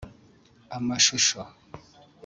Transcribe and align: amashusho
amashusho 0.77 1.41